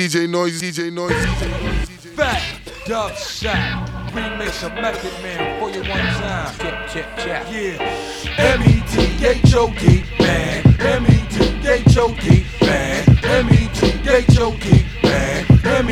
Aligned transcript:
DJ 0.00 0.26
Noise, 0.30 0.62
DJ 0.62 0.90
Noise, 0.90 1.12
DJ 1.12 1.62
Noise. 1.62 1.88
Fat 2.16 2.42
Dub 2.86 3.14
Shot. 3.16 3.86
Remix 4.14 4.64
of 4.64 4.72
Method 4.72 5.12
Man 5.22 5.60
for 5.60 5.68
you 5.68 5.82
one 5.82 6.00
time. 6.00 6.54
Check, 6.56 6.88
check, 6.88 7.18
check. 7.18 7.46
Yeah. 7.52 8.34
M 8.38 8.62
E 8.62 8.82
T 8.88 9.26
H 9.26 9.54
O 9.54 9.66
D 9.78 10.02
man. 10.18 10.74
M 10.80 11.04
E 11.04 11.26
T 11.28 11.68
H 11.68 11.98
O 11.98 12.14
D 12.14 12.46
man. 12.62 13.18
M 13.24 13.50
E 13.50 13.68
T 13.74 14.08
H 14.08 14.38
O 14.40 14.56
D 14.56 14.86
man. 15.02 15.46
M 15.66 15.90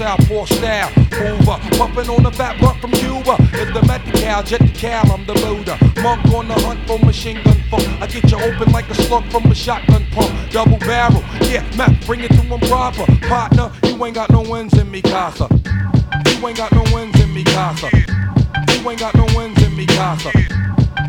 southpaw 0.00 0.46
style. 0.46 0.90
Mover, 1.20 1.58
pumping 1.76 2.08
on 2.08 2.22
the 2.22 2.32
fat 2.32 2.58
butt 2.58 2.80
from 2.80 2.90
Cuba. 2.92 3.36
It's 3.52 3.70
the 3.76 3.82
Medi-Cal, 3.86 4.42
jet 4.42 4.60
the 4.60 4.72
cal, 4.72 5.04
I'm 5.12 5.26
the 5.26 5.34
Buddha. 5.34 5.76
Monk 6.00 6.24
on 6.32 6.48
the 6.48 6.54
hunt 6.64 6.80
for 6.86 6.98
machine 7.04 7.38
gun 7.44 7.60
funk. 7.70 7.86
I 8.00 8.06
get 8.06 8.24
you 8.30 8.38
open 8.40 8.72
like 8.72 8.88
a 8.88 8.94
slug 8.94 9.30
from 9.30 9.44
a 9.52 9.54
shotgun 9.54 10.06
pump. 10.12 10.32
Double 10.50 10.78
barrel, 10.78 11.22
yeah, 11.52 11.68
Mac, 11.76 11.92
bring 12.06 12.20
it 12.20 12.28
to 12.28 12.40
him 12.40 12.60
proper. 12.60 13.04
Partner, 13.28 13.70
you 13.84 14.02
ain't 14.06 14.14
got 14.14 14.30
no 14.30 14.40
wins 14.40 14.72
in 14.78 14.90
me, 14.90 15.02
casa. 15.02 15.46
You 15.50 16.48
ain't 16.48 16.56
got 16.56 16.72
no 16.72 16.82
wins 16.94 17.20
in 17.20 17.34
me, 17.34 17.44
casa. 17.44 17.90
You 17.92 18.88
ain't 18.88 19.00
got 19.00 19.14
no 19.14 19.26
wins 19.36 19.62
in 19.62 19.76
me, 19.76 19.84
casa. 19.84 20.30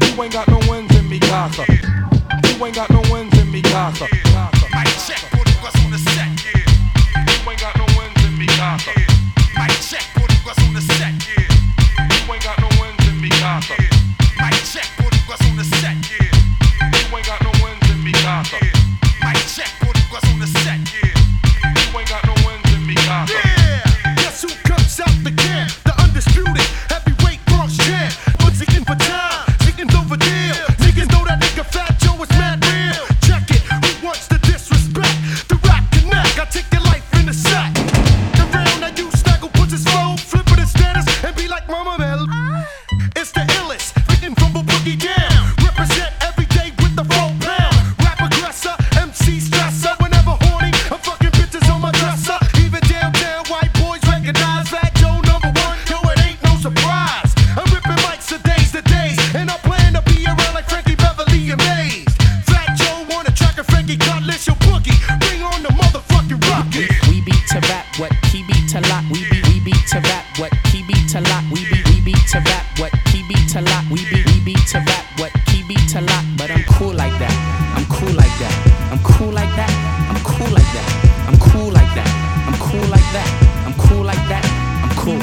You 0.03 0.21
ain't 0.21 0.33
got 0.33 0.49
no 0.49 0.59
wins 0.69 0.93
in 0.97 1.07
me, 1.07 1.19
casa. 1.19 1.63
You 1.69 2.65
ain't 2.65 2.75
got 2.75 2.89
no 2.89 3.01
wins 3.09 3.39
in 3.39 3.49
me, 3.49 3.61
casa. 3.61 4.20
What 70.41 70.51
he 70.73 70.81
beat 70.81 71.07
to 71.07 71.21
lock. 71.21 71.43
We 71.51 71.61
beat 71.69 71.85
we 71.93 72.01
beat 72.01 72.25
to 72.33 72.39
rap 72.39 72.65
what 72.79 72.91
he 73.09 73.21
beat 73.29 73.47
to 73.53 73.61
lock. 73.61 73.85
We 73.91 74.01
beat 74.09 74.25
we 74.25 74.39
beat 74.43 74.65
to 74.73 74.79
rap 74.79 75.05
what 75.19 75.31
he 75.49 75.61
beat 75.69 75.87
to 75.93 76.01
lock. 76.01 76.25
But 76.35 76.49
I'm 76.49 76.63
cool 76.63 76.93
like 76.93 77.13
that. 77.21 77.31
I'm 77.77 77.85
cool 77.85 78.11
like 78.17 78.35
that. 78.41 78.53
I'm 78.91 78.99
cool 79.05 79.31
like 79.31 79.53
that. 79.55 79.69
I'm 80.09 80.19
cool 80.25 80.49
like 80.49 80.73
that. 80.73 80.89
I'm 81.29 81.37
cool 81.37 81.69
like 81.69 81.93
that. 81.93 82.09
I'm 82.49 82.57
cool 82.57 82.87
like 82.89 83.09
that. 83.13 83.29
I'm 83.67 83.73
cool 83.85 84.03
like 84.03 84.25
that. 84.33 84.43
I'm 84.81 84.93
cool. 84.97 85.21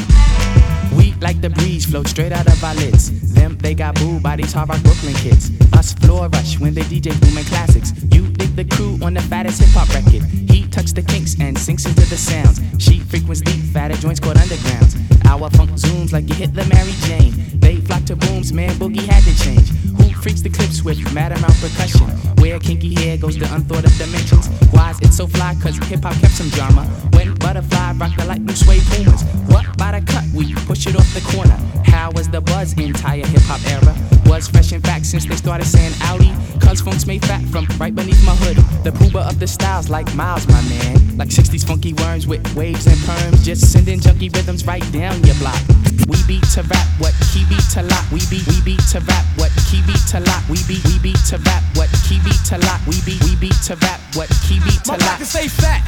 We 0.96 1.14
like 1.20 1.40
the 1.40 1.50
breeze, 1.50 1.84
float 1.84 2.06
straight 2.06 2.30
out 2.30 2.46
of 2.46 2.62
our 2.62 2.76
lids. 2.76 3.34
Them, 3.34 3.58
they 3.58 3.74
got 3.74 3.96
booed 3.96 4.22
by 4.22 4.36
these 4.36 4.52
hard 4.52 4.68
rock 4.68 4.80
Brooklyn 4.84 5.14
kids. 5.14 5.50
Us 5.72 5.94
floor 5.94 6.28
rush 6.28 6.60
when 6.60 6.74
they 6.74 6.82
DJ 6.82 7.18
booming 7.20 7.44
classics. 7.44 7.92
You 8.12 8.28
dig 8.28 8.54
the 8.54 8.64
crew 8.64 8.96
on 9.02 9.14
the 9.14 9.22
fattest 9.22 9.60
hip 9.60 9.70
hop 9.70 9.88
record. 9.88 10.22
He 10.48 10.68
tucks 10.68 10.92
the 10.92 11.02
kinks 11.02 11.34
and 11.40 11.58
sinks 11.58 11.86
into 11.86 12.06
the 12.06 12.16
sounds. 12.16 12.60
She 12.78 13.00
frequents 13.00 13.40
deep, 13.40 13.64
fatter 13.72 13.96
joints 13.96 14.20
called 14.20 14.36
undergrounds. 14.36 15.07
Our 15.28 15.50
funk 15.50 15.70
zooms 15.72 16.10
like 16.12 16.26
you 16.28 16.34
hit 16.34 16.54
the 16.54 16.64
Mary 16.64 16.94
Jane. 17.06 17.34
They 17.60 17.76
flock 17.76 18.04
to 18.06 18.16
booms, 18.16 18.50
man, 18.50 18.70
boogie 18.80 19.06
had 19.06 19.22
to 19.24 19.44
change. 19.44 19.68
Who 19.98 20.08
freaks 20.22 20.40
the 20.40 20.48
clips 20.48 20.82
with 20.82 20.98
mad 21.12 21.32
amount 21.32 21.54
percussion? 21.60 22.08
Where 22.40 22.58
kinky 22.58 22.94
hair 22.94 23.18
goes 23.18 23.36
to 23.36 23.44
unthought 23.54 23.84
of 23.84 23.94
dimensions. 23.98 24.48
Why 24.72 24.90
is 24.90 25.00
it 25.02 25.12
so 25.12 25.26
fly? 25.26 25.54
Cause 25.62 25.76
hip 25.86 26.02
hop 26.02 26.14
kept 26.14 26.32
some 26.32 26.48
drama. 26.48 26.86
When 27.12 27.34
butterfly 27.34 27.92
rock 27.98 28.16
the 28.16 28.24
light 28.24 28.44
blue 28.44 28.56
suede 28.56 28.82
pumas. 28.90 29.22
What 29.52 29.66
by 29.76 30.00
the 30.00 30.06
cut? 30.10 30.24
We 30.34 30.54
push 30.66 30.86
it 30.86 30.96
off 30.96 31.12
the 31.12 31.20
corner. 31.20 31.58
How 31.84 32.10
was 32.12 32.30
the 32.30 32.40
buzz 32.40 32.72
entire 32.72 33.26
hip 33.26 33.42
hop 33.42 33.60
era? 33.70 34.17
Was 34.28 34.46
fresh 34.46 34.72
in 34.72 34.82
fact 34.82 35.06
since 35.06 35.24
they 35.24 35.36
started 35.36 35.64
saying 35.64 35.94
Audi. 36.02 36.32
Cuz 36.60 36.82
funk's 36.82 37.06
made 37.06 37.24
fat 37.24 37.42
from 37.48 37.66
right 37.80 37.94
beneath 37.94 38.22
my 38.26 38.36
hood. 38.44 38.56
The 38.84 38.90
pooba 38.90 39.26
of 39.26 39.40
the 39.40 39.46
styles 39.46 39.88
like 39.88 40.06
Miles, 40.14 40.46
my 40.48 40.60
man. 40.68 41.16
Like 41.16 41.30
60s 41.30 41.66
funky 41.66 41.94
worms 41.94 42.26
with 42.26 42.44
waves 42.54 42.86
and 42.86 42.98
perms. 43.08 43.42
Just 43.42 43.72
sending 43.72 44.00
junky 44.00 44.28
rhythms 44.34 44.66
right 44.66 44.84
down 44.92 45.16
your 45.24 45.34
block. 45.36 45.58
We 46.08 46.20
beat 46.28 46.44
to 46.54 46.62
rap 46.62 46.86
what 47.00 47.14
he 47.32 47.44
beat 47.48 47.64
to 47.74 47.82
lock. 47.82 48.04
We 48.12 48.20
beat 48.28 48.46
we 48.46 48.60
beat 48.60 48.84
to 48.92 49.00
rap 49.00 49.24
what 49.40 49.52
he 49.72 49.80
beat 49.88 50.04
to 50.12 50.20
lock. 50.20 50.44
We 50.48 50.60
beat 50.68 50.84
we 50.84 50.98
beat 50.98 51.20
to 51.32 51.36
rap 51.48 51.62
what 51.74 51.88
he 52.08 52.20
beat 52.20 52.42
to 52.52 52.58
lock. 52.68 52.80
We 52.86 53.00
beat 53.08 53.20
we 53.24 53.34
beat 53.36 53.56
to 53.68 53.76
rap 53.80 54.00
what 54.12 54.28
he 54.44 54.60
beat 54.60 54.84
to 54.84 54.92
lock. 54.92 55.00
My 55.00 55.08
pockets 55.16 55.30
stay 55.32 55.48
fat, 55.48 55.80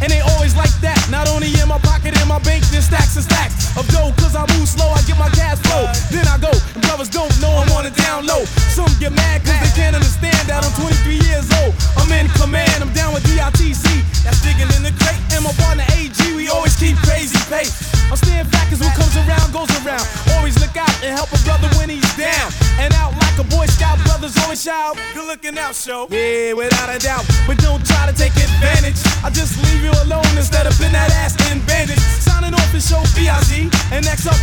and 0.00 0.12
they 0.12 0.20
always 0.20 0.54
like 0.56 0.72
that. 0.84 1.00
Not 1.10 1.28
only 1.28 1.48
in 1.56 1.68
my 1.68 1.78
pocket, 1.80 2.16
in 2.20 2.28
my 2.28 2.38
bank, 2.40 2.64
then 2.68 2.82
stacks 2.82 3.16
and 3.16 3.24
stacks 3.24 3.76
of 3.76 3.88
dough. 3.88 4.12
Cause 4.20 4.36
I 4.36 4.44
move 4.56 4.68
slow, 4.68 4.88
I 4.88 5.00
get 5.08 5.18
my 5.18 5.28
cash 5.32 5.58
flow. 5.64 5.84
Then 6.12 6.28
I 6.28 6.38
go, 6.38 6.52
and 6.52 6.82
brothers 6.84 7.08
don't 7.08 7.32
know 7.40 7.52
I'm 7.52 7.68
on 7.76 7.77
the 7.82 7.92
down 8.02 8.26
low. 8.26 8.44
Some 8.74 8.90
get 8.98 9.12
mad 9.12 9.44
cause 9.44 9.58
they 9.60 9.72
can't 9.74 9.94
understand 9.94 10.38
that 10.48 10.64
I'm 10.64 10.74
23 10.78 11.20
years 11.28 11.48
old. 11.62 11.74
I'm 11.98 12.10
in 12.12 12.26
command, 12.38 12.82
I'm 12.82 12.92
down 12.92 13.14
with 13.14 13.24
DITC. 13.26 13.84
That's 14.24 14.40
digging 14.42 14.70
in 14.76 14.82
the 14.82 14.94
crate. 14.98 15.20
And 15.34 15.44
my 15.44 15.52
partner 15.60 15.84
AG, 15.94 16.18
we 16.34 16.48
always 16.48 16.74
keep 16.76 16.96
crazy 17.04 17.38
pace. 17.50 17.88
I'm 18.08 18.16
staying 18.16 18.48
fat 18.48 18.66
cause 18.72 18.80
what 18.80 18.94
comes 18.96 19.14
around 19.20 19.52
goes 19.52 19.70
around. 19.84 20.04
Always 20.38 20.56
look 20.58 20.74
out 20.76 20.90
and 21.04 21.12
help 21.12 21.28
a 21.30 21.40
brother 21.44 21.68
when 21.76 21.88
he's 21.92 22.08
down. 22.16 22.48
And 22.80 22.94
out 22.94 23.12
like 23.20 23.36
a 23.36 23.46
Boy 23.52 23.66
Scout, 23.66 24.00
brothers 24.08 24.36
always 24.42 24.62
shout. 24.62 24.96
Good 25.14 25.26
looking 25.26 25.58
out, 25.58 25.74
show. 25.74 26.08
Yeah, 26.10 26.54
without 26.54 26.88
a 26.88 26.98
doubt. 26.98 27.24
But 27.46 27.58
don't 27.58 27.84
try 27.84 28.08
to 28.08 28.14
take 28.16 28.32
advantage. 28.32 28.98
I 29.22 29.30
just 29.30 29.60
leave 29.64 29.84
you 29.84 29.92
alone 30.04 30.28
instead 30.36 30.66
of 30.66 30.72
pin 30.80 30.92
that 30.92 31.07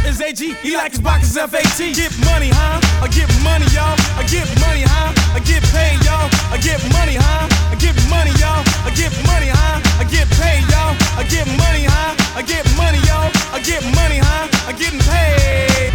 is 0.07 0.21
AG. 0.21 0.37
He 0.37 0.75
like 0.75 0.91
his 0.91 1.01
boxes 1.01 1.37
FAT. 1.37 1.77
Get 1.95 2.13
money, 2.25 2.49
huh? 2.49 2.79
I 3.01 3.07
get 3.07 3.29
money, 3.43 3.65
y'all. 3.73 3.95
I 4.17 4.23
get 4.29 4.47
money, 4.61 4.83
huh? 4.85 5.13
I 5.33 5.39
get 5.39 5.63
paid, 5.73 5.97
y'all. 6.05 6.29
I 6.51 6.57
get 6.57 6.81
money, 6.93 7.15
huh? 7.15 7.47
I 7.71 7.75
get 7.75 7.95
money, 8.09 8.31
y'all. 8.39 8.63
I 8.85 8.91
get 8.95 9.11
money, 9.25 9.49
huh? 9.49 9.81
I 9.99 10.03
get 10.05 10.27
paid, 10.37 10.63
y'all. 10.69 10.93
I 11.17 11.23
get 11.29 11.47
money, 11.57 11.85
huh? 11.85 12.15
I 12.37 12.41
get 12.41 12.65
money, 12.77 12.99
y'all. 13.07 13.29
I 13.53 13.59
get 13.59 13.83
money, 13.95 14.19
huh? 14.19 14.69
I 14.69 14.73
getting 14.73 14.99
paid. 14.99 15.91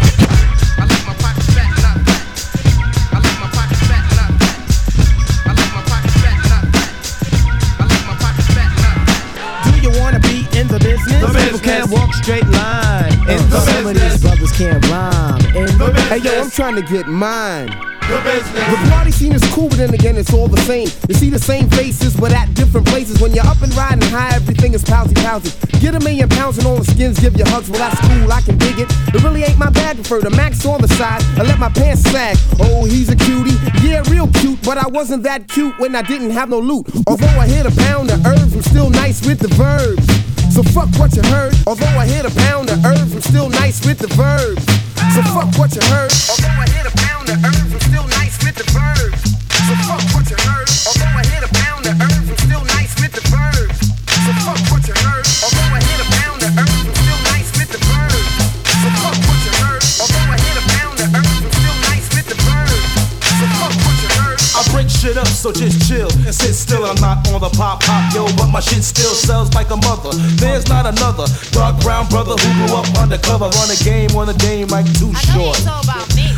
I 0.77 0.85
like 0.89 1.03
my 1.07 1.15
pockets 1.21 1.49
fat, 1.55 1.71
not 1.83 1.97
fat. 2.03 2.23
I 3.11 3.17
like 3.21 3.37
my 3.39 3.49
pockets 3.55 3.83
fat, 3.87 4.03
not 4.17 4.31
fat. 4.41 4.57
I 5.45 5.51
like 5.55 5.71
my 5.75 5.83
pockets 5.87 6.17
fat, 6.19 6.37
not 6.51 6.63
fat. 6.73 6.89
I 7.79 7.83
like 7.85 8.05
my 8.09 8.15
pockets 8.19 8.49
fat, 8.55 8.69
not 8.81 8.97
fat. 9.07 9.71
Do 9.71 9.79
you 9.79 9.91
wanna 9.99 10.19
be 10.19 10.47
in 10.57 10.67
the 10.67 10.79
business? 10.79 11.21
The 11.21 11.29
People 11.31 11.59
can't 11.59 11.89
walk 11.89 12.13
straight 12.13 12.47
line. 12.47 13.13
And 13.29 13.39
The 13.51 13.60
can't 14.61 14.87
rhyme. 14.89 15.41
And 15.57 15.97
hey 16.09 16.17
yo. 16.17 16.41
I'm 16.41 16.51
trying 16.51 16.75
to 16.75 16.83
get 16.83 17.07
mine. 17.07 17.67
The 17.67 18.89
party 18.91 19.09
scene 19.09 19.31
is 19.31 19.43
cool, 19.53 19.69
but 19.69 19.77
then 19.77 19.93
again, 19.93 20.17
it's 20.17 20.33
all 20.33 20.47
the 20.47 20.59
same. 20.61 20.89
You 21.07 21.15
see 21.15 21.29
the 21.29 21.39
same 21.39 21.69
faces, 21.69 22.15
but 22.15 22.31
at 22.33 22.53
different 22.53 22.85
places. 22.87 23.21
When 23.21 23.33
you're 23.33 23.45
up 23.45 23.61
and 23.61 23.73
riding 23.73 24.01
high, 24.09 24.35
everything 24.35 24.73
is 24.73 24.83
pouncy 24.83 25.13
pouncy. 25.13 25.51
Get 25.79 25.95
a 25.95 25.99
million 25.99 26.29
pounds 26.29 26.57
and 26.57 26.67
all 26.67 26.75
the 26.75 26.83
skins 26.83 27.19
give 27.19 27.37
you 27.37 27.45
hugs. 27.45 27.69
Well, 27.69 27.79
that's 27.79 27.99
cool, 28.01 28.31
I 28.31 28.41
can 28.41 28.57
dig 28.57 28.77
it. 28.77 28.87
It 29.15 29.23
really 29.23 29.43
ain't 29.43 29.57
my 29.57 29.69
bag. 29.69 29.95
Prefer 29.95 30.21
the 30.21 30.29
max 30.29 30.63
on 30.65 30.81
the 30.81 30.89
side. 30.89 31.23
I 31.37 31.43
let 31.43 31.57
my 31.57 31.69
pants 31.69 32.03
sag. 32.03 32.37
Oh, 32.59 32.85
he's 32.85 33.09
a 33.09 33.15
cutie. 33.15 33.57
Yeah, 33.81 34.03
real 34.11 34.27
cute, 34.27 34.61
but 34.61 34.77
I 34.77 34.87
wasn't 34.87 35.23
that 35.23 35.47
cute 35.47 35.73
when 35.79 35.95
I 35.95 36.03
didn't 36.03 36.31
have 36.31 36.49
no 36.49 36.59
loot. 36.59 36.85
Although 37.07 37.39
I 37.39 37.47
hit 37.47 37.65
a 37.65 37.71
pound 37.87 38.11
of 38.11 38.25
herbs, 38.27 38.53
I'm 38.53 38.61
still 38.61 38.89
nice 38.89 39.25
with 39.25 39.39
the 39.39 39.47
verbs. 39.55 40.30
So 40.51 40.63
fuck 40.63 40.89
what 40.99 41.15
you 41.15 41.23
heard. 41.31 41.55
Although 41.65 41.85
I 41.85 42.05
hit 42.05 42.25
a 42.25 42.35
pound 42.41 42.69
of 42.69 42.83
herbs, 42.83 43.15
I'm 43.15 43.21
still 43.21 43.47
nice 43.47 43.85
with 43.87 43.99
the 43.99 44.07
verb. 44.07 44.59
So 45.15 45.21
fuck 45.31 45.47
what 45.57 45.73
you 45.73 45.81
heard. 45.87 46.11
Although 46.29 46.59
I 46.59 46.67
hit 46.67 46.85
a 46.85 46.97
pound 46.97 47.29
of 47.29 47.41
herbs, 47.45 47.73
I'm 47.73 47.79
still 47.79 48.07
nice 48.07 48.37
with 48.43 48.55
the 48.55 48.63
verbs. 48.73 48.80
Shit 65.01 65.17
up, 65.17 65.25
so 65.25 65.51
just 65.51 65.89
chill 65.89 66.09
and 66.29 66.35
sit 66.35 66.53
still. 66.53 66.85
I'm 66.85 66.99
not 67.01 67.25
on 67.33 67.41
the 67.41 67.49
pop 67.57 67.81
pop, 67.81 68.13
yo, 68.13 68.29
but 68.37 68.53
my 68.53 68.61
shit 68.61 68.85
still 68.85 69.17
sells 69.17 69.49
like 69.57 69.73
a 69.73 69.79
mother. 69.81 70.13
There's 70.37 70.69
not 70.69 70.85
another 70.85 71.25
dark 71.49 71.81
brown 71.81 72.05
brother 72.05 72.37
who 72.37 72.49
grew 72.61 72.77
up 72.77 72.85
undercover, 73.01 73.49
run 73.49 73.69
a 73.73 73.79
game 73.81 74.13
on 74.13 74.29
the 74.29 74.37
game 74.37 74.69
like 74.69 74.85
too 75.01 75.09
short. 75.33 75.57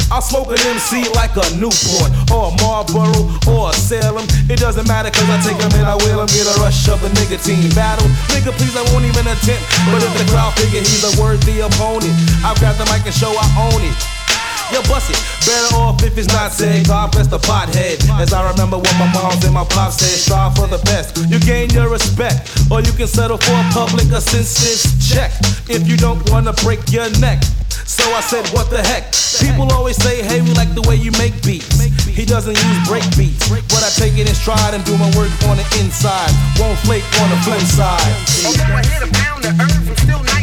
I'll 0.07 0.24
smoke 0.24 0.56
an 0.56 0.63
MC 0.63 1.04
like 1.12 1.36
a 1.36 1.44
Newport 1.60 2.07
or 2.31 2.48
a 2.48 2.54
Marlboro 2.63 3.12
or 3.51 3.71
a 3.71 3.75
Salem. 3.75 4.24
It 4.48 4.63
doesn't 4.63 4.88
matter 4.88 5.12
cause 5.12 5.27
I 5.27 5.38
take 5.44 5.59
them 5.59 5.74
and 5.75 5.83
I 5.83 6.00
will 6.00 6.24
them. 6.24 6.31
Get 6.31 6.48
a 6.48 6.56
rush 6.63 6.88
of 6.88 7.04
the 7.04 7.12
nicotine 7.19 7.68
battle. 7.75 8.07
Nigga, 8.31 8.56
please, 8.56 8.75
I 8.80 8.83
won't 8.95 9.04
even 9.04 9.27
attempt. 9.27 9.68
But 9.92 10.00
if 10.07 10.13
the 10.16 10.25
crowd 10.31 10.56
figure 10.56 10.80
he's 10.80 11.04
a 11.04 11.12
worthy 11.19 11.59
opponent, 11.59 12.16
I'll 12.48 12.56
grab 12.63 12.80
the 12.80 12.88
mic 12.88 13.04
and 13.04 13.16
show 13.16 13.33
I 13.36 13.48
own 13.59 13.83
it. 13.83 14.23
Yo, 14.71 14.81
bust 14.88 15.12
it. 15.12 15.19
Better 15.45 15.75
off 15.75 16.01
if 16.04 16.18
it's 16.18 16.27
not 16.27 16.51
said. 16.51 16.88
God 16.88 17.12
bless 17.12 17.27
the 17.27 17.39
pothead. 17.39 18.00
As 18.19 18.31
I 18.33 18.50
remember 18.51 18.77
what 18.77 18.95
my 18.98 19.12
moms 19.13 19.44
and 19.44 19.54
my 19.54 19.65
pops 19.65 19.98
said, 19.98 20.15
strive 20.15 20.56
for 20.56 20.68
the 20.68 20.80
best. 20.86 21.18
You 21.27 21.39
gain 21.39 21.69
your 21.71 21.89
respect, 21.89 22.50
or 22.71 22.81
you 22.81 22.92
can 22.94 23.07
settle 23.07 23.38
for 23.38 23.54
a 23.54 23.65
public 23.74 24.07
assistance 24.12 24.88
check 25.04 25.31
if 25.69 25.88
you 25.88 25.98
don't 25.98 26.21
wanna 26.31 26.54
break 26.63 26.80
your 26.92 27.10
neck. 27.19 27.44
So 27.86 28.04
I 28.13 28.21
said, 28.21 28.48
what 28.56 28.69
the 28.69 28.81
heck? 28.81 29.13
People 29.38 29.71
always 29.71 29.98
say, 29.98 30.24
hey, 30.24 30.42
we 30.42 30.54
like 30.54 30.74
the 30.74 30.81
way 30.88 30.95
you 30.95 31.12
make 31.21 31.36
beats. 31.44 31.83
He 32.06 32.25
doesn't 32.25 32.56
use 32.56 32.80
break 32.88 33.06
beats, 33.18 33.50
but 33.50 33.83
I 33.83 33.89
take 33.94 34.18
it 34.18 34.27
in 34.30 34.36
stride 34.36 34.74
and 34.74 34.83
do 34.86 34.98
my 34.98 35.09
work 35.18 35.31
on 35.50 35.57
the 35.57 35.68
inside. 35.77 36.31
Won't 36.57 36.80
flake 36.86 37.06
on 37.21 37.30
the 37.30 37.38
flip 37.45 37.62
side. 37.62 38.13
Although 38.45 38.74
I 38.74 38.83
hit 38.86 39.04
a 39.04 39.09
pound 39.13 39.45
of 39.45 39.54
herbs, 39.59 39.89
I'm 39.89 39.98
still 39.98 40.24
nice 40.24 40.43